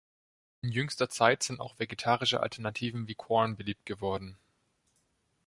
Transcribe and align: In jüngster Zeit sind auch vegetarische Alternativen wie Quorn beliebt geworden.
In 0.63 0.71
jüngster 0.71 1.09
Zeit 1.11 1.43
sind 1.43 1.59
auch 1.59 1.77
vegetarische 1.77 2.39
Alternativen 2.39 3.07
wie 3.07 3.13
Quorn 3.13 3.55
beliebt 3.55 3.85
geworden. 3.85 4.35